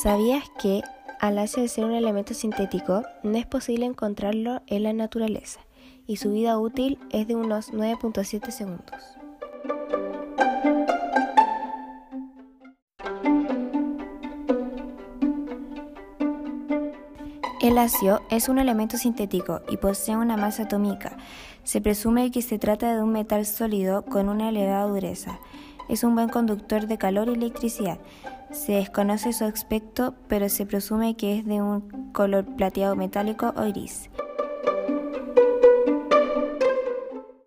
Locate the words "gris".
33.68-34.10